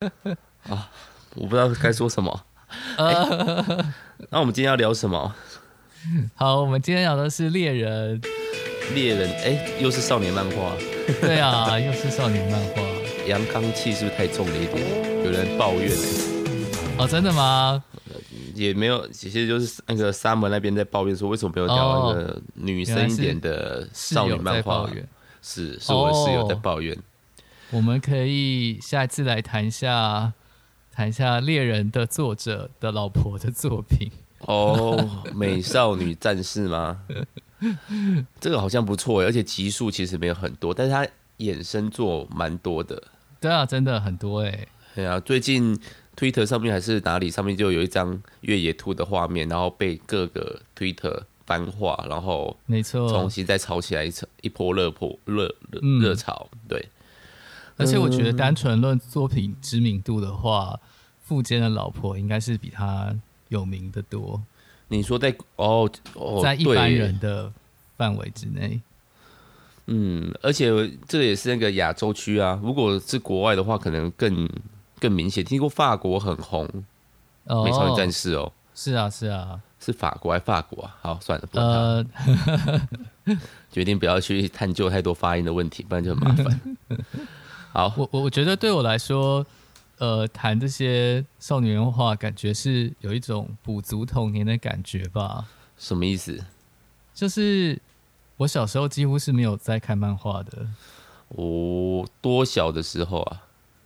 [0.68, 0.88] 啊，
[1.34, 2.44] 我不知道该说什么。
[4.30, 5.34] 那我们今天要聊什么？
[6.34, 8.18] 好，我们今天聊的是猎人。
[8.94, 10.72] 猎人，哎、欸，又是少年漫画。
[11.20, 12.82] 对啊， 又是少年漫画。
[13.26, 15.24] 阳刚气是不是太重了一点？
[15.24, 16.96] 有人抱怨、欸。
[16.98, 17.84] 哦，真的吗？
[18.54, 24.88] 也没有，其实就是那个 Summer 那边在抱怨说，为什么没有聊那个女生一点的少女漫画？
[25.42, 26.96] 是，是我的室友在抱怨。
[27.72, 30.32] 我们可以下一次来谈一下，
[30.92, 34.10] 谈一下猎人的作者的老婆的作品。
[34.40, 37.02] 哦，美少女战士吗？
[38.40, 41.06] 这个好像不错，而且集数其实没有很多，但是它
[41.38, 43.02] 衍生作蛮多的。
[43.40, 44.66] 对啊，真的很多哎。
[44.94, 45.78] 对啊，最近
[46.16, 55.54] Twitter 上面还是哪里上面就有一张越野兔的画面，然后被各个 Twitter 翻画，然后没错，重新再炒起来一一波热波热
[56.00, 56.48] 热潮。
[56.68, 56.88] 对，
[57.80, 60.78] 而且我觉得单纯论作品知名度的话，
[61.22, 63.12] 富坚的老婆应该是比他
[63.48, 64.40] 有名的多。
[64.88, 67.52] 你说在哦哦，在一般人的
[67.96, 68.80] 范围之内，
[69.86, 70.68] 嗯，而且
[71.08, 72.60] 这也是那个亚洲区啊。
[72.62, 74.48] 如果是国外的话，可能更
[74.98, 75.44] 更明显。
[75.44, 76.68] 听过法国很红，
[77.44, 80.96] 哦、美少女战士哦，是啊是啊，是法国还是法国啊？
[81.00, 82.04] 好，算了，不呃，
[83.70, 86.60] 决定不要去探究太多发音的问题，不然就很麻烦。
[87.72, 89.46] 好，我我我觉得对我来说。
[89.98, 95.46] 呃，谈这些少女漫画，感觉是有一种补足童年的感觉吧？
[95.76, 96.42] 什么意思？
[97.12, 97.78] 就是
[98.38, 100.66] 我小时候几乎是没有在看漫画的。
[101.28, 103.42] 哦，多小的时候啊？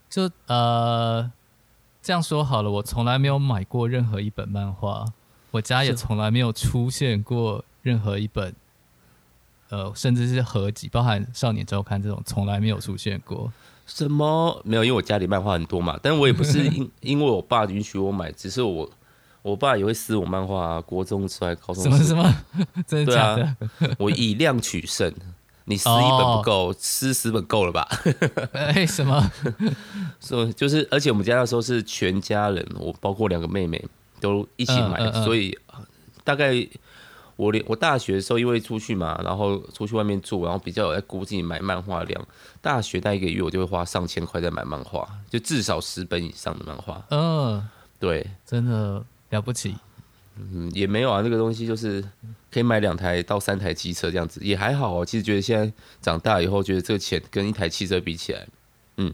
[0.08, 1.32] 就呃，
[2.00, 5.04] 这样说好了，我从来没有买过任何一本漫画，
[5.50, 8.54] 我家也从来没有出现过任何一本，
[9.70, 13.52] 呃，甚至是合集，包含《少年周刊》这种，从来没有出现过。
[13.86, 14.84] 什么没有？
[14.84, 18.90] 因为我家里漫画很多嘛，但我也不是因 因为我爸允许我买，只是我
[19.42, 20.80] 我爸也会撕我漫画啊。
[20.80, 22.34] 国中之外，高中什么什么？
[22.86, 23.56] 真的假的？
[23.98, 25.12] 我以量取胜，
[25.66, 27.86] 你撕一本不够，哦、撕十本够了吧？
[28.88, 29.30] 什么？
[30.18, 33.84] 所以就是，而且我们家那时候是全家人，我包括两个妹妹
[34.20, 35.56] 都一起买，嗯嗯嗯，所以
[36.24, 36.66] 大概。
[37.36, 42.26] 我连我大学的时候，因为出去嘛，然后出去外面住，然后比较有在估计买漫画量。
[42.60, 47.04] 大学待一个月，我就会花上千块在买漫画，就至少十本以上的漫画。
[47.10, 47.68] 嗯、呃，
[47.98, 49.74] 对，真的了不起。
[50.36, 52.02] 嗯，也没有啊，那个东西就是
[52.50, 55.04] 可以买两台到三台机车这样子，也还好哦。
[55.04, 58.46] 其实觉得现在长大以后，觉得这个钱跟一台汽车比起来，
[58.96, 59.12] 嗯，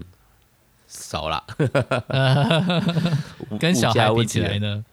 [0.87, 1.45] 少了。
[3.59, 4.85] 跟小孩比起来呢？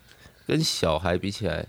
[0.46, 1.66] 跟小孩比起来。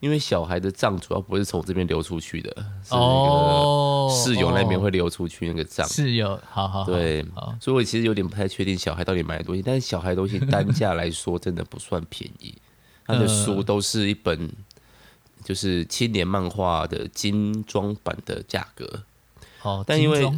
[0.00, 2.50] 因为小孩的账主要不是从这边流出去的，
[2.82, 5.88] 是那个室友那边会流出去那个账。
[5.88, 7.24] 室友，好好，对，
[7.60, 12.54] 所以我其实有点不太确定小孩到底买的东西，但是小孩东西单价来说真的不算便宜，
[13.06, 14.52] 他的书都是一本
[15.42, 19.04] 就是青年漫画的精装版的价格。
[19.62, 20.30] 哦，但因为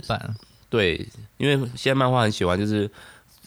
[0.68, 2.88] 对，因为现在漫画很喜欢，就是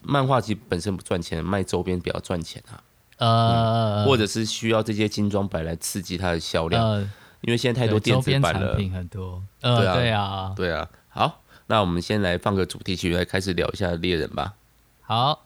[0.03, 2.83] 漫画其实本身不赚钱，卖周边比较赚钱啊。
[3.19, 7.01] 呃、嗯，或者是需要这些精装版来刺激它的销量，呃，
[7.41, 9.43] 因为现在太多电子版了，很多。
[9.61, 10.89] 呃，对啊，对啊，对啊。
[11.09, 14.55] 好，那我们先来放个主题曲，来开始聊一下猎人吧。
[15.01, 15.45] 好。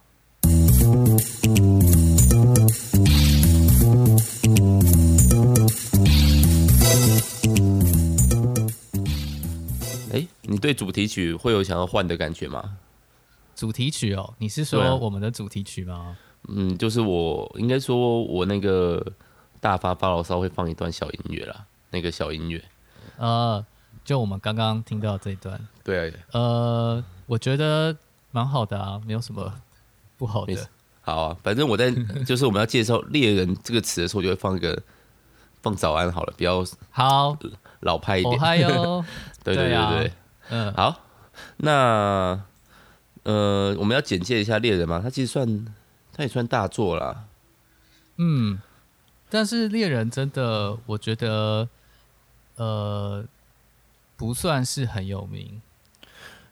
[10.45, 12.77] 你对主题曲会有想要换的感觉吗？
[13.55, 16.15] 主题曲哦，你是说我们的主题曲吗？
[16.49, 19.01] 嗯，就是我应该说，我那个
[19.61, 22.61] 大发发牢骚会放一段小音乐啦，那个小音乐，
[23.17, 23.65] 呃，
[24.03, 27.95] 就我们刚刚听到这一段，对啊，呃，我觉得
[28.31, 29.53] 蛮好的啊，没有什么
[30.17, 30.53] 不好的。
[31.01, 31.89] 好啊，反正我在
[32.25, 34.77] 就是我们要介绍猎人这个词的时候，就会放一个
[35.61, 37.37] 放早安好了，比较好
[37.79, 38.37] 老派一点。
[38.37, 39.03] 嗨哟，
[39.45, 40.11] 对对对对，对，
[40.49, 40.99] 嗯，好，
[41.57, 42.43] 那
[43.23, 45.65] 呃，我们要简介一下猎人嘛，他其实算。
[46.15, 47.25] 他也算大作啦，
[48.17, 48.61] 嗯，
[49.31, 51.67] 但是猎人真的，我觉得，
[52.55, 53.25] 呃，
[54.15, 55.59] 不算是很有名。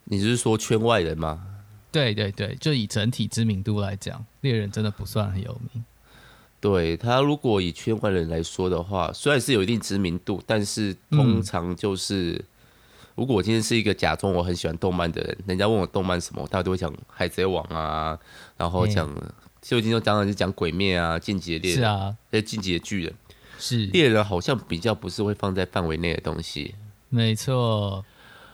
[0.05, 1.45] 你是说圈外人吗？
[1.91, 5.85] 对对对，就以整体知名度来讲，猎人真的不算很有名。
[6.59, 12.45] 对，他如果以圈外人来说的话，虽然是有一定知名度，但是通常就是，嗯、
[13.13, 18.17] 如果我今天是一个假装我很喜欢动漫的人，人家问我动漫什么，大家都会讲海贼王啊，
[18.57, 19.07] 然后讲。
[19.61, 23.13] 就今天讲的是讲鬼灭啊，进击的猎人是啊，还进击的巨人。
[23.59, 23.85] 是。
[23.85, 26.73] 猎人，好像比较不是会放在范围内的东西。
[27.09, 28.03] 没错，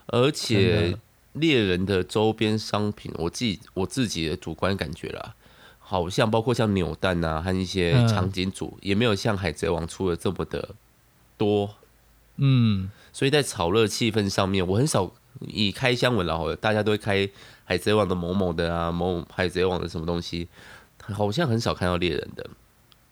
[0.06, 0.96] 而且
[1.32, 5.34] 猎人的周边商品，我自己我自己的主观感觉啦，
[5.78, 10.74] 好像包括像扭蛋啊和一些场景组，嗯、也没有像海贼王出的这么的
[11.38, 11.74] 多。
[12.36, 15.10] 嗯，所以在炒热气氛上面，我很少
[15.40, 17.28] 以开箱文然后大家都会开
[17.64, 20.48] 海贼王的某某的啊，某海贼王的什么东西，
[21.14, 22.48] 好像很少看到猎人的。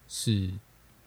[0.08, 0.50] 是，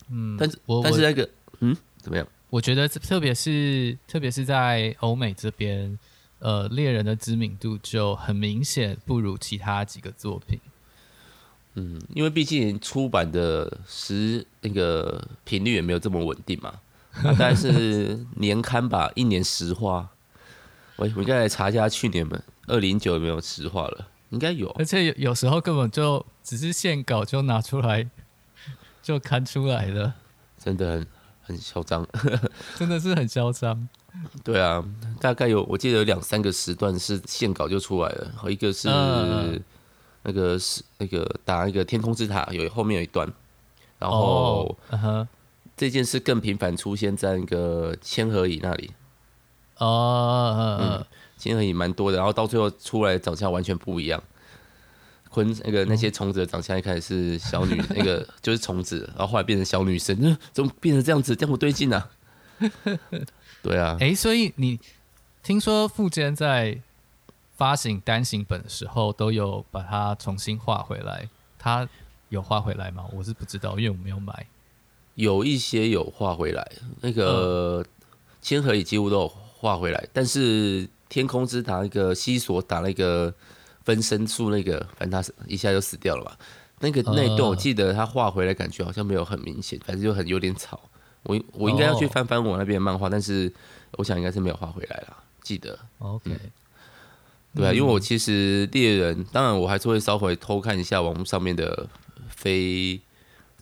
[0.09, 2.27] 嗯，但是但是那个，嗯，怎么样？
[2.49, 5.97] 我觉得特别是特别是在欧美这边，
[6.39, 10.59] 呃，猎人的知名度就很明显不如其他几个作品。
[11.75, 16.73] 嗯，因为毕竟出版的时那个频率也没有这么稳定嘛。
[17.23, 20.09] 大概是年刊吧，一年十话。
[20.95, 24.07] 我我应该来查一下去年吧，二零九有没有十话了？
[24.29, 24.69] 应该有。
[24.77, 28.09] 而且有有时候根本就只是线稿就拿出来
[29.01, 30.13] 就刊出来了，
[30.57, 31.07] 真的很
[31.41, 32.07] 很嚣张，
[32.77, 33.87] 真的是很嚣张。
[34.43, 34.83] 对啊，
[35.19, 38.87] 大概有我记得有两三个时段是线稿就出来了，和一个是
[40.23, 43.31] 那个是那个打那个天空之塔有后面有一段，
[43.97, 44.77] 然后。
[44.91, 45.27] 哦
[45.79, 48.91] 这件事更频繁出现在那个千和乙那里。
[49.77, 51.05] 哦，嗯，
[51.39, 54.21] 千和蚁蛮多的，然后到最后出来长相完全不一样。
[55.31, 61.35] 昆那个那些虫子的长相一开始是小女， 那个就是虫子，然后后来变成小女生，嗯，怎么变成这样子？
[61.35, 62.09] 这样不对劲啊！
[63.61, 64.79] 对啊，哎，所以你
[65.43, 66.81] 听说富坚在
[67.55, 71.87] 发行单行本的时候都有把它重新画回来，他
[72.29, 73.05] 有画回来吗？
[73.13, 74.47] 我是不知道，因为我没有买。
[75.13, 76.71] 有一些有画回来，
[77.01, 77.85] 那个
[78.41, 83.33] 千和蚁几乎都有画回来，但是天空之塔那个西索打那个
[83.83, 86.37] 分身术那个，反正他一下就死掉了吧？
[86.79, 90.79] 那个那一段我记得他画回来感觉好像没有很明显，反正就很有点吵。
[91.23, 93.51] 我我应该要去翻翻我那边的漫画，但是
[93.97, 95.17] 我想应该是没有画回来了。
[95.41, 96.39] 记得，OK，嗯，
[97.55, 101.87] 对啊，因为我其实猎人，当然我还是会稍微偷看一下网络上面的
[102.29, 103.01] 非。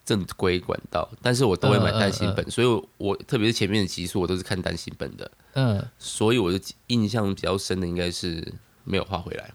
[0.08, 5.30] 正规管道，但是我都会买单行本，嗯嗯嗯、所以我，我特别是前面的集数，我都是看单行本的。
[5.52, 6.58] 嗯，所以我的
[6.88, 8.54] 印象比较深的应该是
[8.86, 9.52] 没有画回来。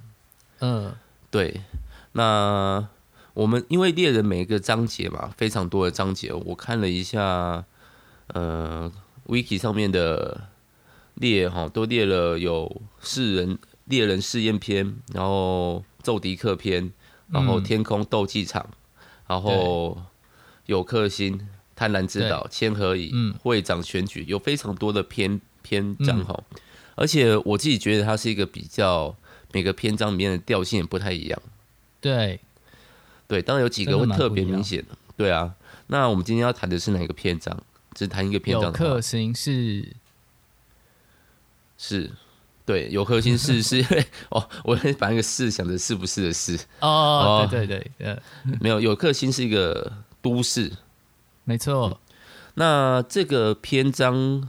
[0.61, 0.93] 嗯，
[1.31, 1.63] 对。
[2.13, 2.87] 那
[3.33, 7.65] 我们因为猎人每一个章节嘛，非常多的章节，我看了一下，
[8.27, 8.93] 呃
[9.29, 10.49] ，Wiki 上面的
[11.15, 16.93] 列哈，都列了有四人猎人试验篇，然后奏迪克篇，
[17.31, 18.77] 然后天空斗技场，嗯、
[19.29, 19.97] 然后。
[20.67, 26.61] 有克星、贪婪之岛、千和蚁、嗯、会长选举，有非常多的篇篇章哈，嗯、
[26.95, 29.15] 而且我自己觉得它是一个比较
[29.53, 31.43] 每个篇章里面的调性也不太一样。
[32.01, 32.39] 对，
[33.27, 34.85] 对，当然有几个会特别明显。
[35.17, 35.55] 对啊，
[35.89, 37.61] 那我们今天要谈的是哪个篇章？
[37.95, 38.67] 只谈一个篇章。
[38.67, 39.87] 有克星是？
[41.77, 42.11] 是，
[42.65, 46.57] 对，有克星是 是因为 哦，我把那个是想着是不是的是。
[46.81, 48.23] 哦，哦，对对对，呃，
[48.61, 49.93] 没有，有克星是一个。
[50.23, 50.73] 都市，
[51.45, 51.99] 没错、嗯。
[52.55, 54.49] 那这个篇章，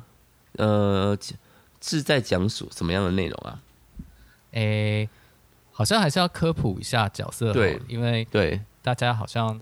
[0.54, 1.18] 呃，
[1.82, 3.60] 是在讲述什么样的内容啊？
[4.52, 4.62] 诶、
[5.00, 5.10] 欸，
[5.72, 9.60] 好像还是要科普一下角色，对，因为对大家好像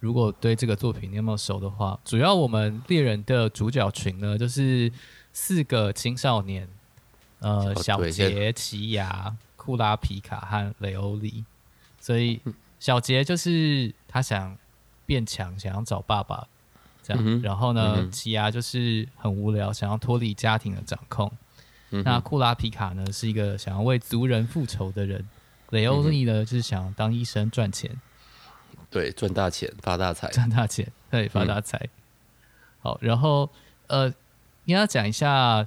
[0.00, 4.90] 如果对这个作品你有没有熟的话，主要我们猎人的主角群呢，就是
[5.32, 6.68] 四个青少年，
[7.38, 11.44] 呃，小杰、奇牙、库拉皮卡和雷欧利，
[12.00, 12.40] 所以
[12.80, 14.58] 小杰就是他想。
[15.10, 16.46] 变强，想要找爸爸，
[17.02, 17.20] 这样。
[17.26, 21.28] 嗯、然后呢，奇犽就是很无聊，想要脱离家庭的掌控。
[21.90, 25.28] 嗯、那库拉皮卡呢，是一个想要为族人复仇的人。
[25.70, 27.90] 雷欧利呢，就是想要当医生赚钱。
[28.88, 31.76] 对，赚大钱，发大财，赚大钱，对，发大财。
[31.82, 31.90] 嗯、
[32.78, 33.50] 好，然后
[33.88, 34.14] 呃，
[34.62, 35.66] 你要讲一下，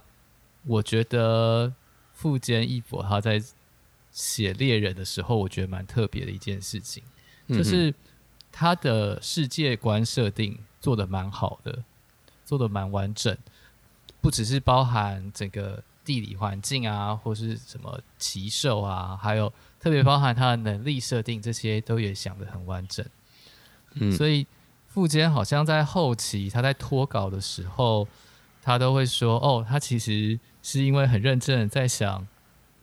[0.66, 1.74] 我觉得
[2.14, 3.44] 富坚义博他在
[4.10, 7.04] 写猎人的时候，我觉得蛮特别的一件事情，
[7.50, 7.94] 就是。
[8.54, 11.84] 嗯他的世界观设定做的蛮好的，
[12.46, 13.36] 做的蛮完整，
[14.22, 23.04] 不只是包含整个地理环境啊，或是什么奇兽啊，还有特别包含他的能力设定，这些都也想得很完整。
[23.96, 24.46] 嗯，所以
[24.88, 28.08] 富坚好像在后期他在脱稿的时候，
[28.62, 32.28] 他都会说：“哦，他其实是因为很认真的在想，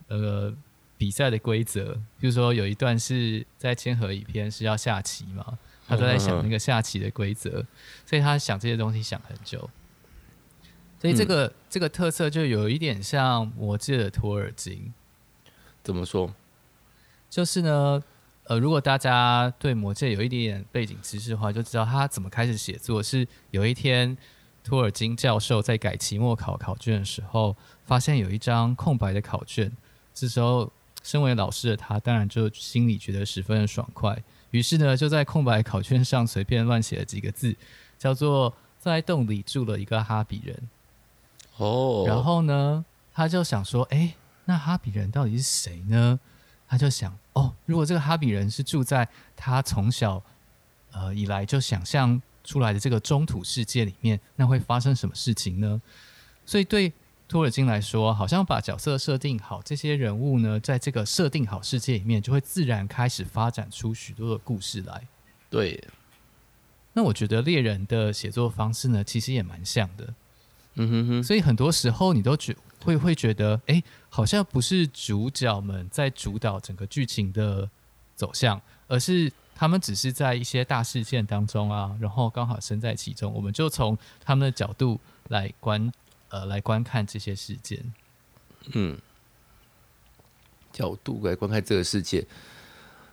[0.09, 0.53] 呃。”
[1.01, 7.65] 比赛的规则，比如说有一段是在千和蚁篇是要下棋嘛，他都在想那个下棋的规则，
[8.05, 9.71] 所以他想这些东西想很久。
[11.01, 14.93] 所以这个、嗯、这个特色就有一点像魔界的托尔金。
[15.83, 16.31] 怎么说？
[17.31, 18.03] 就是呢，
[18.45, 23.03] 呃，如果大家对魔界有一点点背景知识的话，就知道他怎么开始写作。
[23.03, 24.15] 是有一天
[24.63, 29.73] 托尔金教授在改期末考考卷的时候，发现有一张空白的考卷，
[30.13, 30.71] 这时候。
[31.03, 37.57] 身为老师的他，当然就心里觉得十分的爽快，于是呢，就在空白考卷上随便乱写了几个字，
[37.99, 40.69] 叫做“在洞里住了一个哈比人”。
[41.57, 44.15] 哦，然后呢，他就想说：“哎，
[44.45, 46.19] 那哈比人到底是谁呢？”
[46.69, 50.23] 他就想：“哦，如果这个哈比人是住在他从小
[50.93, 55.81] 呃以来就想象出来的这个中土世界里面，那会发生什么事情呢？”
[56.47, 56.93] 所以对
[57.31, 65.07] 托尔金来说，好像把角色设定好，这些人物呢，在这个设定好世界里面，就会自然开始发展出许多的故事来。
[65.49, 65.81] 对，
[66.93, 70.13] 那我觉得猎人的写作方式呢，其实也蛮像的。
[70.75, 71.23] 嗯哼哼。
[71.23, 77.71] 所以很多时候你都觉会会觉得，哎，好像不是主角们在主导整个剧情的
[78.17, 85.93] 走向，而是他们只是在一些大事件当中啊，然后刚好身在其中，我们就从他们的角度来观。
[86.31, 87.93] 呃，来观看这些事件，
[88.73, 88.97] 嗯，
[90.73, 92.25] 角度来观看这个世界，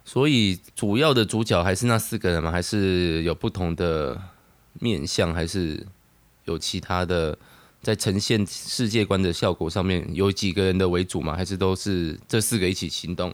[0.05, 2.51] 所以主要的主角还是那四个人吗？
[2.51, 4.21] 还是有不同的
[4.73, 5.33] 面相？
[5.33, 5.85] 还是
[6.45, 7.35] 有其他的
[7.81, 11.35] 在呈现世界观的效果上面有几个人的为主吗？
[11.35, 13.33] 还是都是这四个一起行动？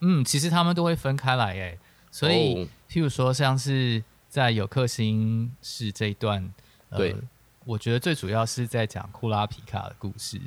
[0.00, 1.78] 嗯，其实他们都会分开来，诶，
[2.10, 6.52] 所以、哦、譬如说，像是在有克星是这一段，
[6.88, 7.16] 呃、对。
[7.64, 10.40] 我觉得最主要是在讲库拉皮卡的故事。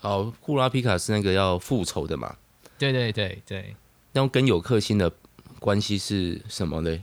[0.00, 2.36] 好，库拉皮卡是那个要复仇的嘛？
[2.78, 3.76] 对对对对。
[4.12, 5.10] 那跟有克星的
[5.58, 7.02] 关系是什么呢？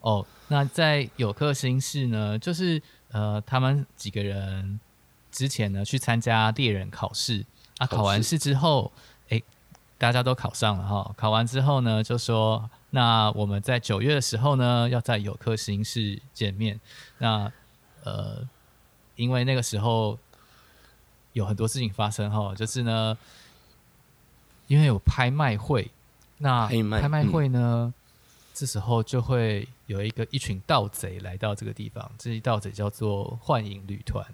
[0.00, 4.80] 哦，那在有克星市呢，就是呃，他们几个人
[5.30, 7.46] 之前呢去参加猎人考试
[7.78, 8.92] 啊，考完试之后，
[9.28, 9.40] 哎，
[9.96, 11.14] 大家都考上了哈。
[11.16, 16.80] 考完之后呢，就说那我们在九月的时候呢，要在有克星市见面。
[17.18, 17.50] 那
[18.04, 18.46] 呃，
[19.16, 20.18] 因为那个时候
[21.32, 23.16] 有很多事情发生哈，就是呢，
[24.66, 25.90] 因为有拍卖会，
[26.38, 27.94] 那拍卖会呢，嗯、
[28.52, 34.26] 这时候就会有一个一群盗贼来到这个地方，这些盗贼叫做幻影旅团。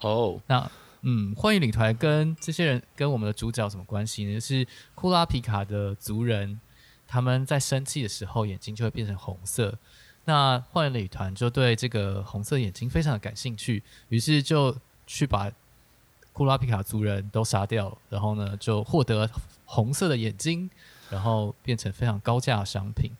[0.00, 0.70] 哦，那
[1.02, 4.34] 嗯，幻影旅团跟这些人跟我们的主角有什么关系呢？
[4.34, 6.60] 就是库拉皮卡的族人，
[7.06, 9.78] 他们在生气的时候眼睛就会变成红色。
[10.26, 14.74] 那幻影旅团就对这个红色眼睛非常的感兴趣，于是就
[15.06, 15.52] 去把
[16.32, 19.30] 库拉皮卡族人都杀掉，然后呢就获得
[19.66, 20.68] 红色的眼睛，
[21.10, 23.12] 然后变成非常高价的商品。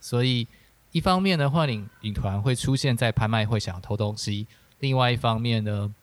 [0.00, 0.46] 所以
[0.92, 4.46] 一方面呢，幻影旅团会出现在拍卖会想要偷东西；
[4.80, 5.94] 另外一方面呢，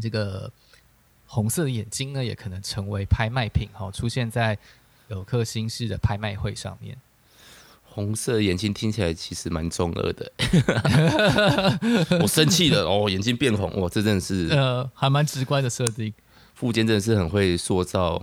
[0.00, 0.50] 这个
[1.26, 4.56] 红色的眼睛呢也可能成为拍卖品，哈，出现在
[5.08, 6.96] 有克星式的拍卖会上面。
[7.96, 10.30] 红色眼睛听起来其实蛮中二的，
[12.20, 16.12] 我生气了哦，眼睛变红，哇，这真的是呃，还蛮直观的设定。
[16.54, 18.22] 富坚真的是很会塑造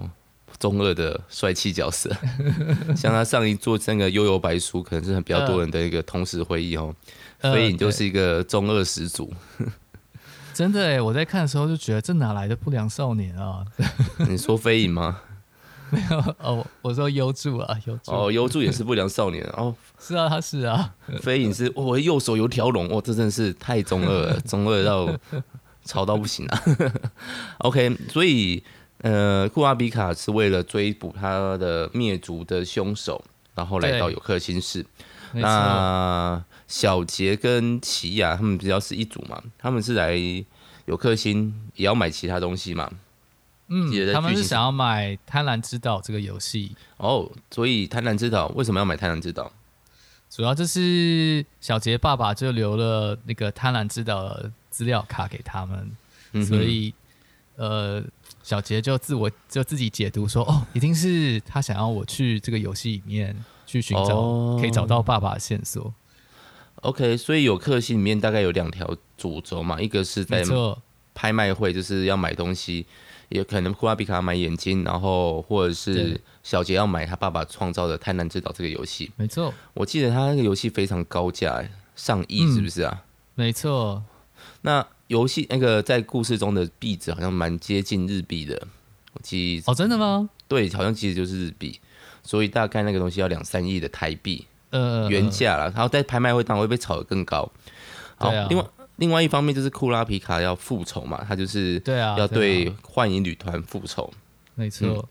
[0.60, 2.16] 中二的帅气角色，
[2.96, 6.94] 像他上一座那个悠游白书，可能是很比较多人的一个同时回忆哦。
[7.40, 9.34] 飞、呃、影就是一个中二始祖，
[10.54, 13.66] 真的哎，我在看的时候就觉得这哪来的不良少年啊？
[14.30, 15.20] 你说飞影吗？
[15.94, 25.08] 没有哦，我说优助啊，优助哦，优助也是不良少年 哦，是啊，他是啊，飞影是，我、哦、右手有条龙，哇、哦，这真的是太中二了，中二到
[25.86, 26.64] 潮到不行啊。
[27.60, 28.64] OK，所以
[29.00, 33.24] 呃，库阿比卡是为了追捕他的灭族的凶手，
[33.54, 34.86] 然后来到有克星市。
[35.34, 40.16] 那小杰跟奇亚他们比较是一组嘛，他们是来
[40.86, 42.90] 有克星也要买其他东西嘛。
[43.68, 49.46] 嗯，他们是想要买《贪婪之岛》这个游戏哦，所以《贪婪之岛》为什么要买《贪婪之岛》？
[50.30, 55.92] 主要就是小杰爸爸就留了那个《贪婪之岛》的资料卡给他们，
[56.34, 56.94] 嗯、所以
[57.56, 58.04] 呃，
[58.44, 65.94] 小杰就自我就自己解读说，哦，一定是他想要我去这个游戏里面去寻找、哦、可以找到爸爸的线索。
[66.78, 70.44] OK，所以有克星里面大概有两条主轴嘛，一个是在
[71.14, 72.86] 拍卖会，就是要买东西。
[73.34, 79.12] 也可能库拉比卡买眼睛，然后或者是小杰要买他爸爸创造的《贪婪之岛》这个游戏。
[79.16, 82.92] 没错，我记得他那个游戏非常高价，上亿是不是啊？
[82.94, 84.04] 嗯、没错。
[84.62, 88.68] 那游戏那个在故事中的币值好像蛮接近日币的，
[89.14, 90.30] 我记哦，真的吗？
[90.48, 91.80] 对，好像其实就是日币，
[92.22, 95.72] 所以大概那个东西要两三亿的台币，呃，原价了。
[95.72, 97.52] 然后在拍卖会当中会被炒得更高。
[98.16, 98.64] 好，啊、另外。
[98.98, 104.14] 另外一方面就是库拉皮卡要复仇嘛，他就是对啊，要对幻影旅团复仇。
[104.56, 105.08] 没错、嗯。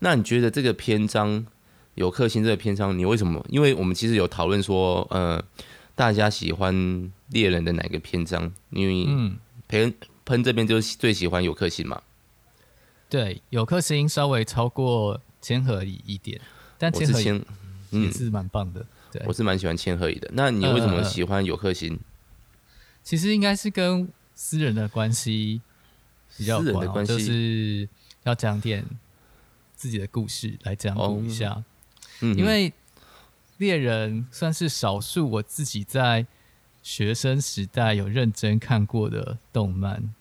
[0.00, 1.46] 那你觉得这个篇章
[1.94, 3.44] 有克星这个篇章，你为什么？
[3.48, 5.42] 因为我们其实有讨论说，呃，
[5.94, 8.52] 大家喜欢猎人的哪个篇章？
[8.70, 12.02] 因为嗯，喷喷这边就是最喜欢有克星嘛。
[13.08, 16.40] 对，有克星稍微超过千和一点，
[16.78, 17.20] 但千和
[17.90, 18.84] 也是蛮棒的。
[19.10, 20.30] 对，我是蛮喜欢千和乙的。
[20.32, 21.98] 那你为什么喜欢有克星？
[23.02, 25.60] 其实应该是跟私人的关系
[26.36, 27.88] 比较有关，就是
[28.24, 28.84] 要讲点
[29.74, 31.50] 自己的故事来讲一下。
[31.50, 31.64] 哦
[32.20, 32.72] 嗯、因为
[33.58, 36.26] 猎人算是少数我自己在
[36.82, 40.14] 学生时代有认真看过的动漫。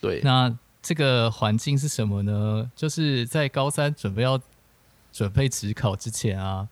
[0.00, 2.70] 对，那这个环境是什么呢？
[2.76, 4.40] 就是在高三准备要
[5.12, 6.68] 准备职考之前啊，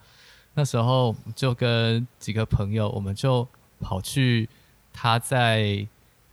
[0.55, 3.47] 那时候就跟几个朋友，我们就
[3.81, 4.49] 跑去
[4.97, 5.87] 他在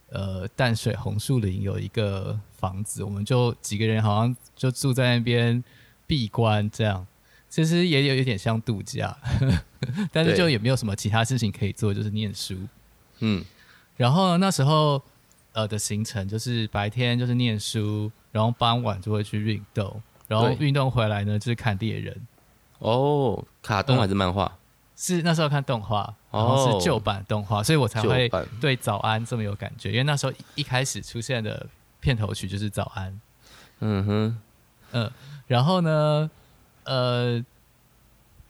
[0.09, 5.61] 呃淡水红树林有一个房子，我们就几个人好像就住在那边
[6.07, 7.05] 闭关这样，
[7.49, 9.63] 其实也有一点像度假，呵呵，
[10.13, 12.55] 但是就也没有什么其他事情可以做，就是念书。
[13.19, 13.43] 嗯，
[13.97, 15.01] 然后那时候。
[15.55, 22.27] 呃的行程就是白天就是念书，然后傍晚就会去运动，然后运动回来呢就是看猎人。
[22.79, 24.45] 哦，卡通还是漫画？
[24.45, 24.57] 嗯，
[24.95, 28.29] 是那时候看动画，然后是旧版动画，所以我才会
[28.61, 31.67] 对早安这么有感觉，因为那时候一开始出现的
[31.99, 33.21] 片头曲就是早安。
[33.79, 34.41] 嗯哼，
[34.91, 35.11] 嗯，
[35.47, 36.29] 然后呢，
[36.83, 37.43] 呃，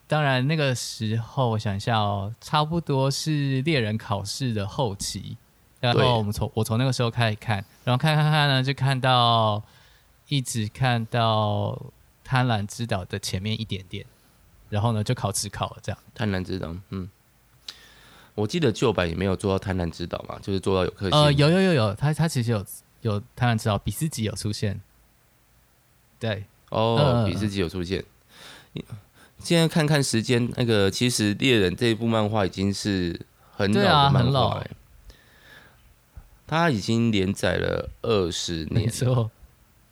[0.08, 5.38] 当然那个时候我想一下哦，差不多是猎人考试的后期。
[5.80, 9.62] 然后我们从我从那个时候开始看，然后看看看呢，就看到
[10.30, 11.78] 一直看到
[12.24, 14.06] 贪婪之岛的前面一点点，
[14.74, 16.00] 然后呢就考指考了这样。
[16.16, 17.08] 贪婪之岛，嗯，
[18.34, 21.20] 我记得旧版也没有做到贪婪之岛嘛，就是做到有颗星。
[21.20, 22.66] 呃，有有有有，他他其实有
[23.02, 24.82] 有贪婪之岛，比斯吉有出现。
[26.18, 28.04] 对，哦，呃、比斯吉有出现。
[29.38, 33.20] 现在看看时间，那个其实猎人这一部漫画已经是
[33.52, 34.72] 很老的漫画、欸。
[36.48, 38.90] 他已经连载了二十年，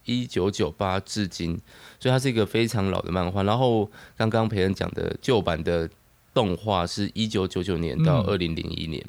[0.06, 1.60] 一九九八至今，
[2.00, 3.44] 所以它是一个非常老的漫画。
[3.44, 5.90] 然后刚刚培恩讲的旧版的
[6.34, 9.06] 动画是一九九九年到二零零一年，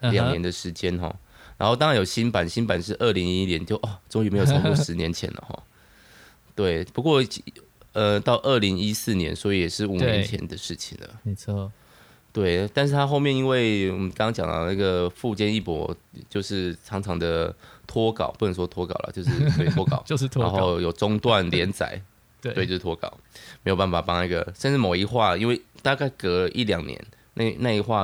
[0.00, 1.14] 两、嗯、年的时间哈。
[1.56, 5.62] 然后当然有新版，新版是二零一一年，就哦，终于没有超过十年前了哈。
[6.54, 7.22] 对，不过
[7.92, 11.72] 呃，到二零一四年，所以也是五年前的事情了，没错。
[12.32, 15.96] 对，但是他后面因为我们刚刚讲到那个富坚义博，
[16.28, 17.52] 就是常常的
[17.88, 22.00] 脱稿，不能说脱稿了， 就是对脱稿， 就是脱稿，然后有中断连载，
[22.40, 23.12] 对，对，就是脱稿，
[23.64, 28.02] 没有办法帮那个，甚至某一话，因为大概隔一两年，那那一话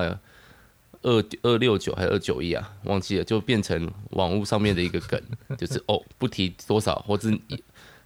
[1.03, 5.21] 二二六九还是二九一啊，忘记了，就变成网络上面的一个梗，
[5.57, 7.29] 就是哦，不提多少，或者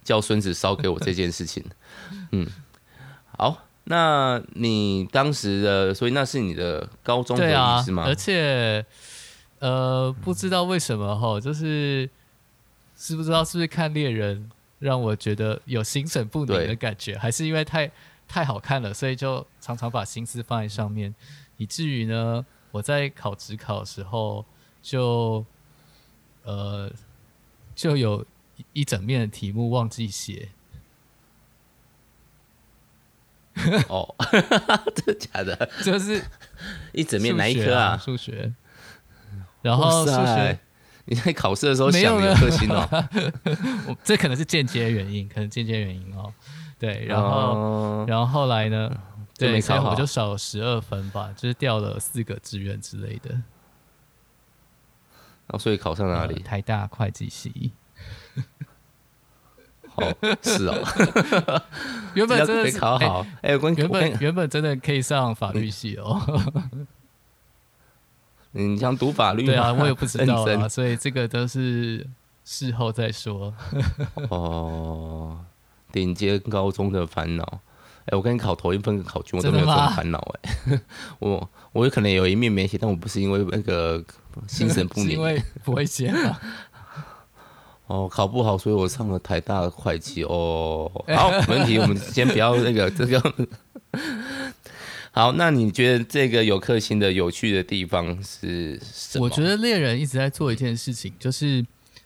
[0.03, 1.63] 叫孙子烧给我这件事情，
[2.31, 2.45] 嗯，
[3.37, 3.65] 好。
[3.85, 8.03] 那你当时的，所以那是你的高中回忆是吗？
[8.05, 8.85] 而且，
[9.59, 12.09] 呃，不知道为什么哈，就是
[12.95, 17.91] 是不知道是不是看猎人让我觉得有心神不宁的感觉，还是因为太
[18.27, 21.13] 太好看了，所以就常常把心思放在上面，
[21.57, 24.45] 以至于呢，我在考职考的时候
[24.81, 25.45] 就
[26.43, 26.89] 呃
[27.75, 28.25] 就有
[28.73, 30.49] 一整面的题目忘记写。
[33.89, 34.15] 哦，
[34.95, 35.69] 真的假的？
[35.83, 36.23] 就是
[36.93, 37.97] 一整面哪一科啊？
[37.97, 38.53] 数学。
[39.61, 40.59] 然后数学，
[41.05, 42.87] 你在考试的时候想有颗星哦。
[43.87, 46.33] 我这可能是间接原因，可能间接原因哦。
[46.77, 48.89] 对，然后，然后后来呢？
[49.37, 53.31] 对，没考好，我就少了十二分吧，就是掉了四个志愿之类的。
[53.31, 53.43] 然
[55.53, 56.39] 后所以考上哪里？
[56.41, 57.71] 台大会计系。
[59.95, 61.63] 哦，是哦，
[62.15, 66.21] 原本真的没考好，哎、欸，原本原本真的可以上法律系哦。
[68.51, 69.45] 你想读法律？
[69.45, 72.05] 对啊，我也不知道啊， 所以这个都是
[72.43, 73.53] 事后再说。
[74.29, 75.37] 哦，
[75.91, 77.43] 顶尖高中的烦恼。
[78.05, 80.35] 哎、欸，我跟你考头一份考卷，我都没有这种烦恼。
[80.41, 80.79] 哎，
[81.19, 84.03] 我我有可能有一面没写，但我不是因为那个
[84.47, 86.39] 心神不宁，因为不会写嘛。
[87.85, 90.23] 哦，考不好，所以我上了台大的会计。
[90.23, 93.33] 哦，好，没问题，我们先不要那个这个。
[95.19, 99.25] 好，那你觉得这个有克星的有趣的地方是什么？
[99.25, 101.65] 我觉得猎人一直在做一件事情，就是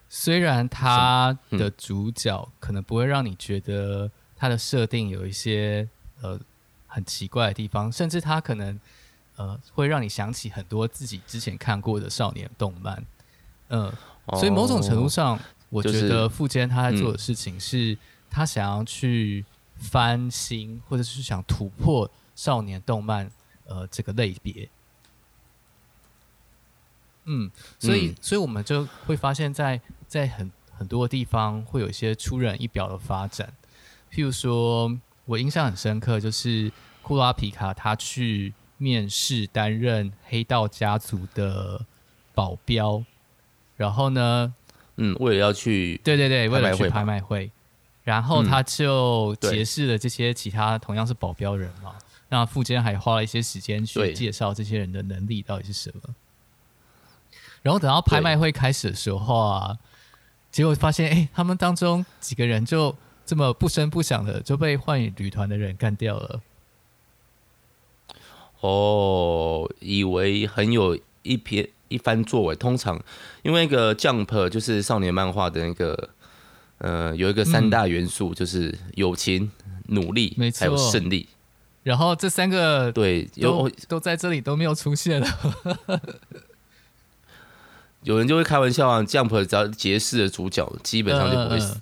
[0.09, 5.87] 虽然他的主角可能不会让你觉得他的设定有一些
[6.23, 6.39] 呃
[6.87, 8.79] 很奇怪的地方，甚至他可能
[9.35, 13.05] 呃会让你想起很多自己之前看过的少年动漫。
[13.67, 13.93] 嗯、
[14.25, 15.39] 呃，所以某种程度上。
[15.69, 17.97] 我觉得富坚他在做的事情是，
[18.29, 19.43] 他想要去
[19.75, 23.29] 翻新，或者是想突破少年动漫
[23.65, 24.69] 呃这个类别。
[27.25, 33.53] 嗯，所以所以我们就会发现在，在在很很多地方会有一些出人意表的发展。
[34.11, 36.69] 譬如说，我印象很深刻，就是
[37.01, 41.85] 库拉皮卡他去面试担任黑道家族的
[42.33, 43.01] 保镖，
[43.77, 44.53] 然后呢，
[44.97, 47.49] 嗯，为了要去，对对对，为了去拍卖会，
[48.03, 51.95] 然后他就结识了这些其他同样是保镖人嘛。
[52.33, 56.15] 那富坚还花了一些时间去介绍这些人的能力到底是什么。
[57.61, 59.77] 然后等到拍卖会开始的时候啊，
[60.51, 66.41] 结果发现，哎，他们当中几个人就这么不声不响的就被幻影旅团的人干掉了。
[68.61, 72.55] 哦，以为很有一篇一番作为。
[72.55, 72.99] 通常，
[73.43, 76.09] 因为那个 Jump 就是少年漫画的那个，
[76.79, 79.51] 呃，有一个三大元素，就是友情、
[79.89, 81.29] 努力，还有胜利。
[81.83, 85.27] 然后这三个对，有都在这里都没有出现了。
[88.03, 91.77] 有人就会开玩笑啊，Jump 只要结识了主角，基本上就不会死。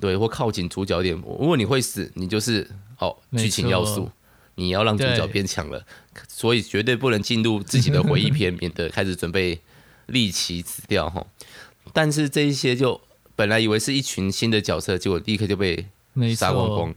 [0.00, 1.14] 对，或靠近主角点。
[1.14, 4.10] 如果你会死，你就是哦剧情要素。
[4.56, 5.82] 你要让主角变强了，
[6.28, 9.58] 所以绝对不能进入自己的回忆篇，免得开始准备
[10.06, 11.24] 立旗死掉哈。
[11.94, 13.00] 但是这一些就
[13.34, 15.86] 本来以为是一群新的角色，结果立刻就被
[16.36, 16.94] 杀光光。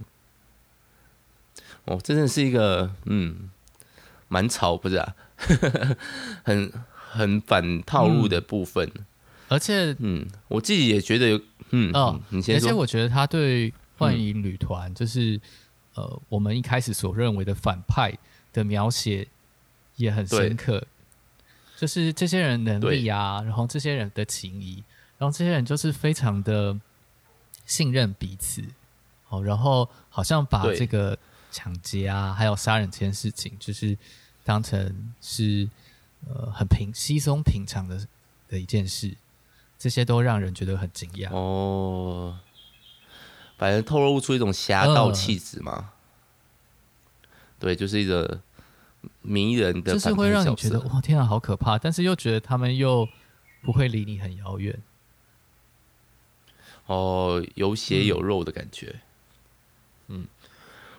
[1.86, 3.50] 哦，真的是一个嗯，
[4.28, 5.16] 蛮潮不是啊？
[6.44, 9.06] 很很反套路的部分，嗯、
[9.50, 11.42] 而且嗯，我自己也觉得有
[11.72, 12.68] 嗯哦，你先说。
[12.68, 15.40] 而且我觉得他对幻影旅团就是。
[15.96, 18.12] 呃，我们一开始所认为的反派
[18.52, 19.28] 的描写
[19.98, 20.84] 也很深刻，
[21.78, 24.84] 就是这些人能力啊，然后这些人的情谊，
[25.20, 26.76] 然后这些人就是非常的
[27.68, 28.64] 信任彼此，
[29.30, 31.16] 哦，然后好像把这个
[31.54, 33.98] 抢劫啊，还有杀人这件事情，就是
[34.44, 35.70] 当成是
[36.28, 38.06] 呃很平稀松平常的
[38.50, 39.16] 的一件事，
[39.78, 41.34] 这些都让人觉得很惊讶。
[41.34, 42.38] 哦。
[43.56, 45.72] 反正透露出一种侠盗气质嘛，
[47.22, 48.42] 呃、对，就是一个
[49.22, 51.78] 迷人的，就是会让你觉得哇，天啊，好可怕！
[51.78, 53.08] 但是又觉得他们又
[53.62, 54.78] 不会离你很遥远，
[56.88, 59.00] 哦，有血有肉的感觉。
[60.08, 60.28] 嗯，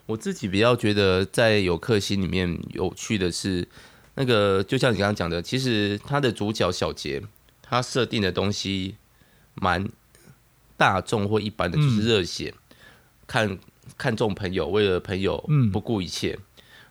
[0.07, 3.67] 我自己比较觉得在有克星里面有趣的是，
[4.15, 7.23] 那个就像你刚刚讲的，其实他的主角小杰，
[7.63, 8.97] 他设定的东西
[9.55, 9.89] 蛮。
[10.77, 12.77] 大众或一般的就是热血，嗯、
[13.29, 13.59] 看
[13.97, 16.43] 看重朋友，为了朋友不顾一切，嗯、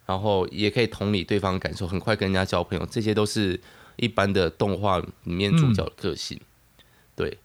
[0.05, 3.59] 然后也可以同理对方感受，很快跟人家交朋友，这些都是
[3.97, 6.39] 一般的动画里面主角的个性。
[6.39, 6.85] 嗯、
[7.17, 7.37] 对，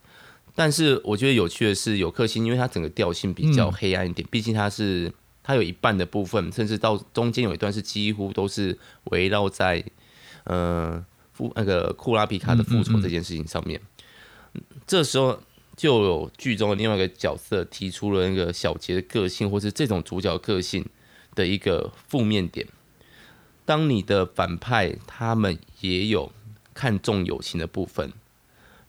[0.55, 5.13] 但是我觉得有趣的是有克星，因为它整个调性比较黑暗一点，毕、嗯、竟它是
[5.49, 9.83] 它有一半的部分，甚至到中间有一段是几乎都是围绕在
[10.45, 13.81] 呃复那个库拉皮卡的复仇这件事情上面。
[14.53, 15.41] 嗯嗯嗯这时候。
[15.79, 20.85] 就有剧中的另外一个角色提出了那个小杰的个性，或是这种主角个性
[21.37, 22.67] 的一个负面点。
[23.65, 26.33] 当你的反派他们也有
[26.75, 28.13] 看重友情的部分，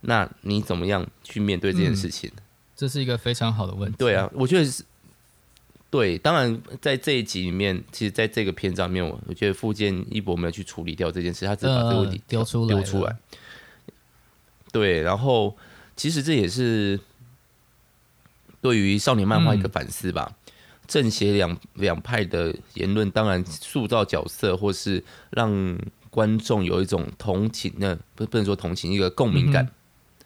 [0.01, 2.31] 那你怎么样去面对这件事情？
[2.35, 2.41] 嗯，
[2.75, 3.95] 这是一个非常好的问题。
[3.99, 4.83] 对啊，我觉得是。
[5.89, 13.17] 对，当然在这一集里面，其实在这个篇章里面，我我觉得富坚义博没有去处理掉这件事，他只把这个问题丢出来丢出来。
[14.71, 15.55] 对，然后。
[15.99, 16.97] 其实这也是
[18.61, 20.31] 对于少年漫画一个反思吧。
[20.31, 20.53] 嗯、
[20.87, 25.77] 正邪两两派的言论，当然塑造角色或是让
[26.09, 30.25] 观众有一种同情，那不不能说同情，一个共鸣感，嗯、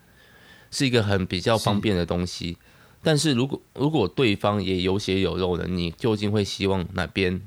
[0.69, 2.59] 是一个很比较方便的东西。
[3.03, 7.41] 是但是如果如果对方也有血有肉的，你究竟会希望哪边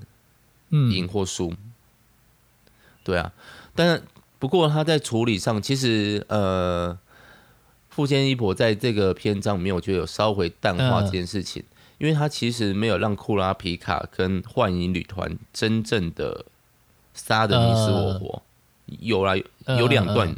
[0.71, 1.51] 赢或输？
[1.51, 1.57] 嗯、
[3.03, 3.33] 对啊，
[3.75, 4.03] 但是
[4.39, 6.99] 不过他在处理上，其实呃。
[7.89, 16.45] 富坚一博在这个篇章里面，我觉得有稍微淡化这件事情，呃、因为他其实没有让库拉皮卡跟幻影旅团真正的
[17.15, 18.43] 杀的你死我活。
[18.89, 19.35] 呃、有啦，
[19.79, 20.37] 有两段，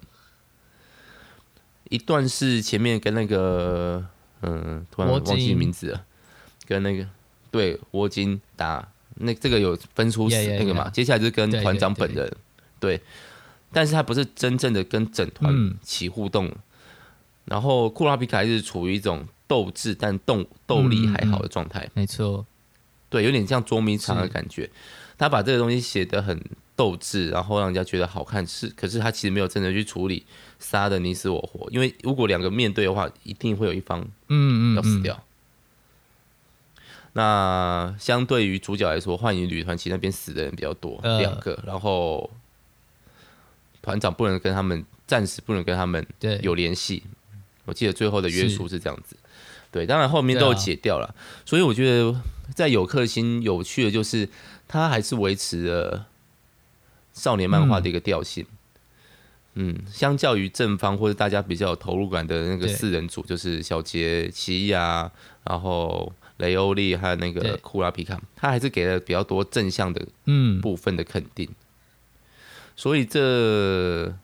[1.91, 4.07] 一段是前面跟那个
[4.43, 6.05] 嗯，突然忘记名字了，
[6.67, 7.07] 跟那个
[7.51, 10.91] 对沃金打，那这个有分出那个嘛？Yeah, yeah, yeah.
[10.93, 12.31] 接下来就是跟团长本人，
[12.79, 13.01] 对，
[13.73, 16.47] 但是他不是真正的跟整团起互动。
[16.49, 16.57] 嗯
[17.49, 22.45] 然后库拉皮卡还是处于一种斗志但动斗力还好的状态，没错，
[23.09, 24.69] 对，有点像捉迷藏的感觉。
[25.17, 26.39] 他把这个东西写得很
[26.79, 30.25] 斗志，然后让人家觉得好看，是，可是他其实没有真的去处理
[30.61, 35.15] 杀的你死我活，因为如果两个面对的话，一定会有一方嗯嗯要死掉。
[35.15, 35.17] 嗯。
[35.17, 35.25] 嗯嗯，
[37.15, 42.31] 那相对于主角来说，幻影旅团其实那边死的人比较多，呃、两个，然后
[43.83, 46.07] 团长不能跟他们，暂时不能跟他们
[46.43, 47.03] 有联系。
[47.65, 48.79] 我记得最后的约束是。
[48.79, 49.17] 这样子，
[49.73, 51.11] 对，当然后面都有解掉了，啊、
[51.45, 52.15] 所以我觉得
[52.55, 54.29] 在有克星有趣的就是，
[54.69, 56.07] 他还是维持了
[57.19, 58.47] 少年漫画的一个调性。
[59.55, 65.11] 嗯，嗯，相较于正方或者大家比较有投入感的那个四人组，就是小杰、奇犽，
[65.45, 71.47] 然后雷欧利还有那个库拉皮卡，他还是给了比较多正向的嗯部分的肯定。
[71.51, 71.55] 嗯、
[72.77, 74.15] 所以这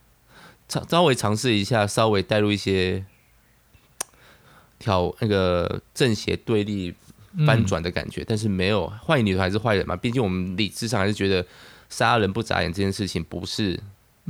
[0.68, 3.04] 尝稍微尝试一下，稍微带入一些。
[4.76, 6.92] 挑那个正邪对立
[7.46, 9.96] 翻转的感觉，嗯、但是没有坏女团还是坏人嘛？
[9.96, 11.46] 毕竟我们理智上还是觉得
[11.96, 13.78] 杀人不眨眼这件事情不是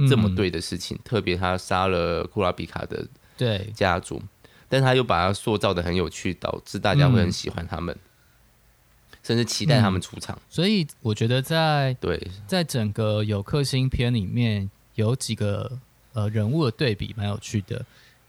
[0.08, 0.96] 这么对的事情。
[0.96, 4.22] 嗯、特别他杀了库拉比卡的对家族，
[4.68, 10.38] 但他又把他塑造的很有趣，导致大家会很喜欢他们，嗯、甚至期待他们出场。
[10.50, 15.78] 所以我觉得在对在整个有克星篇里面有几个
[16.12, 17.86] 呃人物的对比蛮有趣的。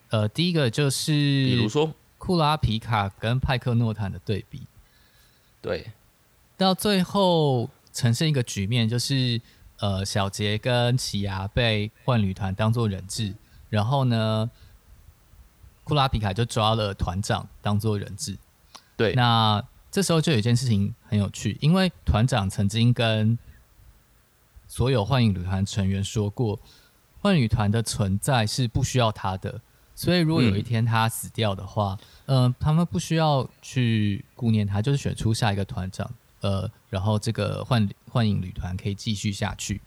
[0.09, 1.93] 呃，第一个就是比如说。
[2.17, 4.61] 库拉皮卡跟派克诺坦的对比，
[5.61, 5.85] 对，
[6.57, 9.41] 到最后呈现一个局面，就是
[9.79, 13.33] 呃，小杰跟奇牙被幻旅团当做人质，
[13.69, 14.51] 然后呢，
[15.85, 18.37] 库拉皮卡就抓了团长当做人质。
[18.97, 23.39] 对，那这时候就有一件事情很有趣，因为团长曾经跟
[24.67, 26.59] 所有幻影旅团成员说过，
[27.21, 29.61] 幻旅团的存在是不需要他的。
[29.97, 36.11] 所以，如果有一天他死掉的话，嗯、呃，他们不需要去顾念他，就是选出下一个团长，
[36.45, 39.81] 呃，然后这个幻幻影旅团可以继续下去。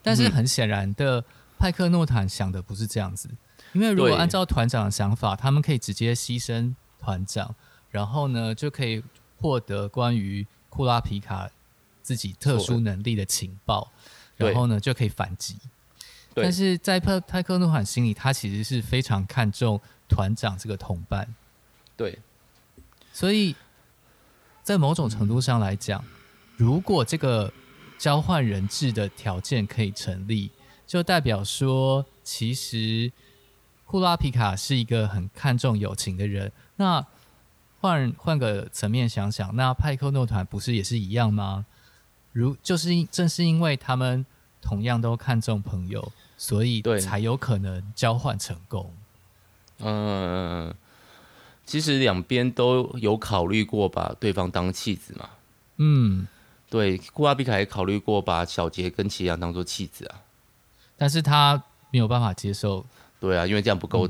[0.00, 1.24] 但是很显然的，
[1.58, 3.28] 派克诺坦想的不是这样子，
[3.72, 7.52] 因为如果按照团长的想法，他们可以直接牺牲团长，
[7.90, 9.02] 然后呢，就可以
[9.40, 11.50] 获得关于库拉皮卡
[12.02, 13.90] 自己特殊能力的情报，
[14.36, 15.56] 然后呢，就可以反击。
[16.34, 21.34] 但是在派派克诺坦心里，他其实是非常看重团长这个同伴。
[21.96, 22.16] 对，
[23.12, 23.56] 所以
[24.68, 26.04] 在某种程度上来讲，
[26.54, 27.50] 如果这个
[27.96, 30.50] 交换人质的条件可以成立，
[30.86, 33.10] 就代表说，其实
[33.86, 36.52] 库拉皮卡是一个很看重友情的人。
[36.76, 37.02] 那
[37.80, 41.64] 换换个层面想想，那派克诺团不是也是一样吗？
[42.32, 44.26] 如就是正是因为他们
[44.60, 46.12] 同样都看重朋友。
[46.36, 48.94] 所以对，才有可能交换成功。
[49.78, 50.74] 嗯，
[51.68, 55.28] 其实两边都有考虑过把对方当弃子嘛。
[55.76, 56.26] 嗯，
[56.70, 60.24] 对，库拉比卡也考虑过把小杰跟齐阳当做弃子啊，
[60.96, 62.86] 但是他没有办法接受。
[63.20, 64.08] 对啊，因为这样不够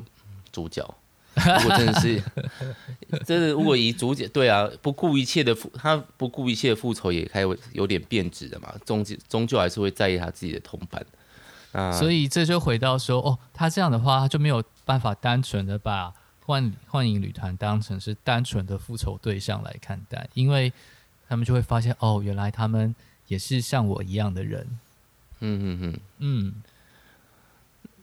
[0.53, 0.89] 主角。
[1.35, 2.23] 嗯、如果真的是，
[3.27, 11.05] 真的如果以主角，对啊，不顾一切的复，他不顾一切的复仇也开始有点变质的嘛，终究终究还是会在意他自己的同伴。
[11.93, 16.13] 所以这就回到说，哦，他这样的话，他就没有办法单纯的把
[16.49, 20.73] 幻幻影旅团当成是单纯的复仇对象来看待，因为
[21.29, 22.95] 他们就会发现，哦，原来他们
[23.27, 24.67] 也是像我一样的人。
[25.41, 26.55] 嗯嗯嗯嗯。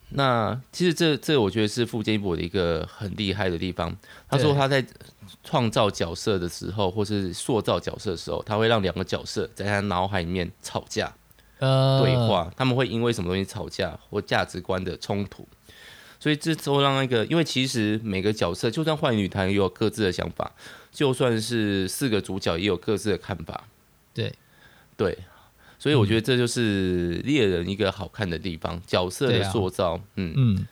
[0.10, 3.98] 那其实这这我觉得是付坚义博的一个很厉害的地方。
[4.30, 4.86] 他说他在
[5.44, 11.12] 创造角色的时候，或是塑造角色的时候，他会让两个角色在他脑海里面吵架。
[11.58, 15.48] 呃，对话，他们会因为什么东西吵架或价值观的冲突，
[16.26, 20.52] 所以这都让那个，因为其实每个角色，就算换女团也有各自的想法，
[20.92, 23.66] 就算是四个主角也有各自的看法，
[24.12, 24.34] 对，
[24.98, 25.16] 对，
[25.78, 30.34] 所以我觉得这就是猎人一个好看的地方，角色的塑造，嗯。
[30.36, 30.68] 嗯，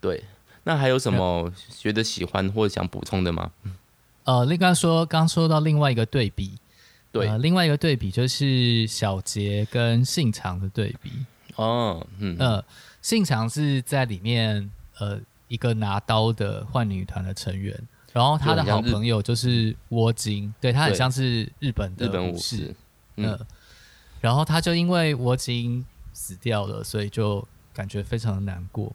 [0.00, 0.24] 对。
[0.64, 3.52] 那还有什么觉得喜欢或者想补充的吗？
[4.24, 6.58] 呃，那刚刚说刚说到另外一个对比。
[7.12, 11.12] 对、呃，另外一个对比就是小杰跟信长的对比。
[11.54, 12.36] 哦，嗯。
[12.40, 12.64] 呃，
[13.00, 17.78] 信长是在里面呃一个拿刀的幻女团的成员，
[18.12, 22.74] 然后他的好朋友就是窝金，对，他很像是日本的日本武士，
[23.16, 23.46] 嗯、呃，
[24.20, 28.94] 然后他就因为窝金死掉了，所以就感觉非常的难过。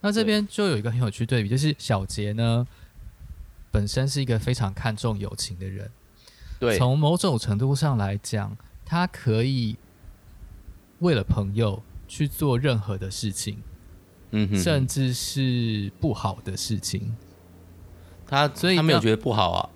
[0.00, 2.66] 那这边就有一个很有趣对比，就是小杰呢
[3.70, 5.90] 本身是一个非常看重友情的人。
[6.60, 9.76] 对从某种程度上来讲，他可以
[10.98, 13.62] 为了朋友去做任何的事情，
[14.36, 17.16] 嗯哼，甚至是不好的事情。
[18.26, 19.70] 他所以他没有觉得不好啊，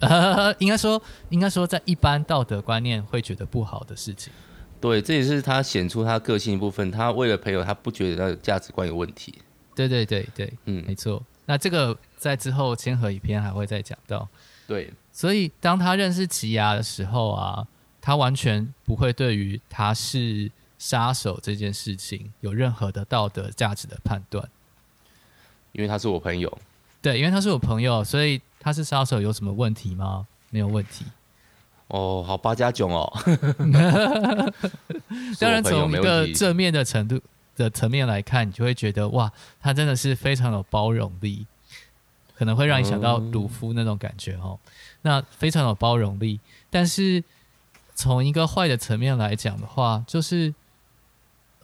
[0.00, 4.32] 呃、应该说，应该说，在一般道德观念会觉得不好的事情。
[4.80, 6.90] 对，这也是他显出他个性一部分。
[6.90, 9.34] 他为了朋友，他不觉得他的价值观有问题。
[9.74, 11.22] 对对对对，嗯，没错。
[11.46, 14.26] 那这个在之后千和一篇还会再讲到。
[14.66, 14.92] 对。
[15.12, 17.66] 所以，当他认识奇牙的时候啊，
[18.00, 20.50] 他完全不会对于他是
[20.84, 24.46] 杀手这件事情有任何的道德价值的判断，
[25.72, 26.58] 因为他是我朋友。
[27.00, 30.26] 对，因为他是我朋友，所以他是杀手有什么问题吗？
[30.50, 31.06] 没有问题。
[31.88, 33.10] 哦，好八加九哦。
[35.40, 37.18] 当然，从一个正面的程度
[37.56, 41.46] 的层面来看，你就会觉得哇，他真的是非常有包容力，
[42.36, 44.58] 可能会让你想到鲁夫那种感觉哦。
[44.62, 44.70] 嗯、
[45.00, 47.24] 那非常有包容力，但是
[47.94, 50.52] 从一个坏的层面来讲的话，就是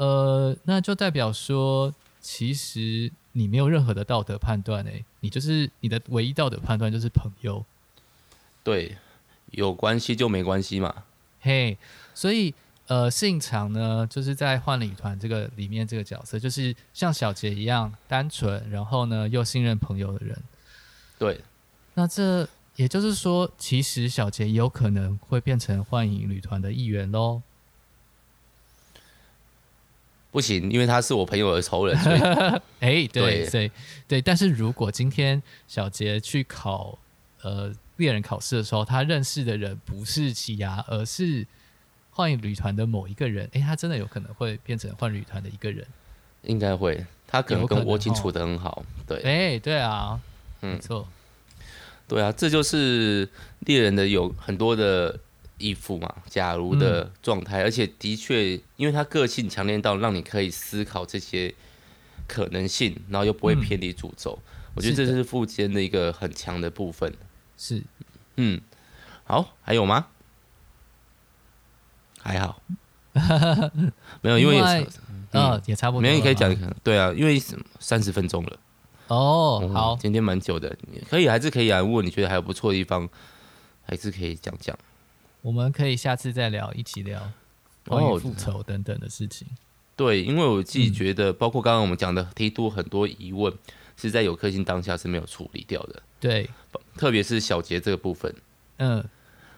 [0.01, 3.13] 呃，那就代表说，其实。
[3.33, 7.65] 你没有任何的道德判断诶，你就是你的唯一道德判断就是朋友。
[8.65, 8.97] 对，
[9.53, 11.05] 有关系就没关系嘛。
[11.41, 11.79] 嘿，
[12.13, 12.53] 所以
[12.89, 20.37] 呃，信长呢，就是在幻旅团这个里面这个角色，就是像小杰一样单纯，然后呢又信任朋友的人。
[21.17, 21.41] 对，
[21.95, 27.43] 那这也就是说，其实小杰有可能会变成幻影旅团的一员喽。
[30.31, 31.97] 不行，因为他是我朋友的仇人。
[32.79, 33.71] 哎，对对
[34.07, 36.99] 对，但是如果今天小杰去考
[37.43, 41.47] 呃猎人考试的时候，他认识的人不是奇牙，而是
[42.11, 45.87] 幻影旅团的某一个人，哎，他真的有可能会变成幻影旅团的一个人。
[46.43, 48.85] 应该会，他可能跟倭金处的很好。
[49.07, 50.21] 对，哎，对啊，
[50.63, 51.07] 嗯，没错，
[52.07, 53.29] 对啊，这就是
[53.61, 55.19] 猎人的有很多的。
[55.61, 61.55] 义父嘛，假如的状态，嗯、而且的确，因为他个性强烈到让你可以思考这些
[62.27, 64.39] 可能性，然后又不会偏离主轴。
[64.43, 67.13] 嗯、我觉得这是富坚的一个很强的部分。
[67.57, 67.83] 是，
[68.37, 68.61] 嗯，
[69.25, 70.07] 好，还有吗？
[72.23, 72.61] 还好，
[74.21, 74.79] 没有，因为也差，
[75.33, 76.01] 嗯、哦，也差不多。
[76.03, 77.41] 没有，你可以讲，对啊，因为
[77.79, 78.59] 三十分钟了。
[79.09, 80.77] 哦，嗯、好，今天蛮久的，
[81.09, 81.81] 可以还是可以啊。
[81.81, 83.09] 如果你觉得还有不错的地方，
[83.85, 84.79] 还是可以讲讲。
[85.43, 87.31] 我们可以下次再聊，一起聊
[87.87, 89.49] 关于复仇等等的事情。
[89.49, 89.57] 哦，
[89.97, 93.53] 对，因为我自己觉得，包括刚刚我们讲的，提出很多疑问，
[93.97, 96.03] 是在有颗星当下是没有处理掉的。
[96.19, 96.49] 对，
[96.97, 98.35] 特别是小杰这个部分。
[98.79, 99.05] 嗯，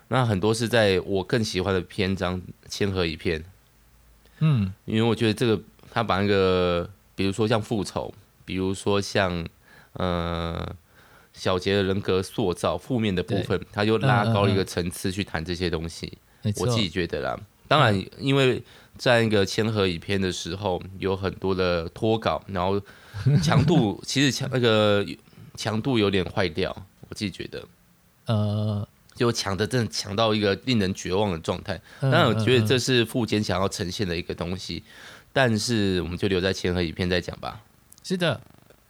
[0.09, 3.45] 那很多是在我更喜欢的篇章千和一篇。
[4.39, 8.15] 嗯，因为我觉得这个他把那个，比如说像复仇，
[8.45, 9.47] 比如说像
[9.95, 10.77] 呃。
[11.33, 16.07] 小杰的人格塑造负面的部分，他就拉高一个层次去谈这些东西。
[16.43, 18.63] 嗯嗯嗯、我自己觉得啦，当然，因为
[18.99, 22.81] 在一个千和影片的时候，有很多的脱稿，然后
[23.43, 25.07] 强度 其实强那个
[25.57, 26.75] 强度有点坏掉。
[27.09, 27.65] 我自己觉得，
[28.27, 31.81] 呃，就强的真的强到一个令人绝望的状态。
[32.01, 34.83] 当然，我觉得这是富坚想要呈现的一个东西，
[35.33, 37.61] 但是我们就留在千和影片再讲吧。
[38.03, 38.41] 是的，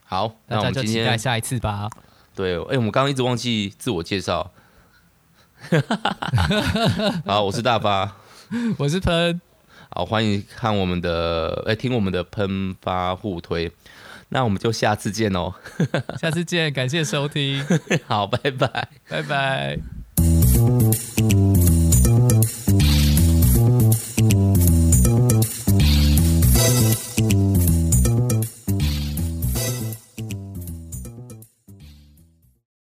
[0.05, 1.90] 好，那我们今天期待下一次吧。
[2.35, 4.51] 对，哎、欸，我们刚刚一直忘记自我介绍。
[7.27, 8.16] 好，我是大发，
[8.79, 9.40] 我是喷。
[9.90, 13.71] 好，欢迎看我们的，哎、欸，听我们的喷发互推。
[14.31, 15.53] 那我们就下次见哦。
[16.18, 17.62] 下次见，感谢收听。
[18.07, 19.79] 好，拜拜，拜拜。